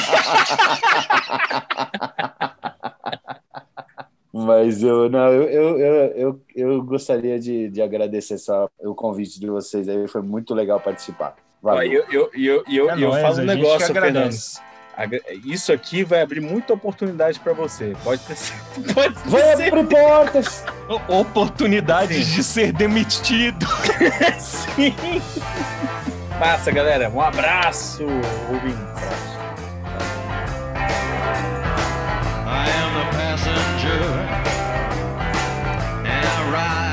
[4.34, 8.38] Mas eu não, eu, eu, eu, eu, gostaria de, de agradecer
[8.80, 11.36] o convite de vocês aí, foi muito legal participar.
[11.62, 12.06] Valeu.
[12.10, 14.34] Eu, eu, eu, eu, falo um negócio, Fernando.
[15.46, 17.96] Isso aqui vai abrir muita oportunidade para você.
[18.04, 19.12] Pode ter, certeza.
[19.26, 20.64] Vai abrir portas!
[21.08, 22.36] Oportunidades Sim.
[22.36, 23.66] de ser demitido.
[24.40, 24.94] Sim.
[26.40, 27.10] Massa, galera.
[27.10, 29.02] Um abraço, ouvintes.
[32.46, 34.42] I am a passenger
[36.52, 36.91] ride.